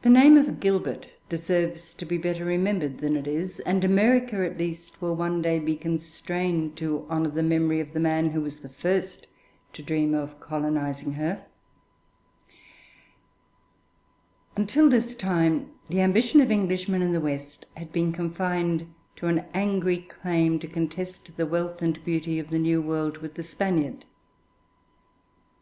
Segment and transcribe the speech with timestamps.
[0.00, 4.56] The name of Gilbert deserves to be better remembered than it is; and America, at
[4.56, 8.60] least, will one day be constrained to honour the memory of the man who was
[8.60, 9.26] the first
[9.74, 11.48] to dream of colonising her shores.
[14.56, 18.86] Until his time, the ambition of Englishmen in the west had been confined
[19.16, 23.34] to an angry claim to contest the wealth and beauty of the New World with
[23.34, 24.06] the Spaniard.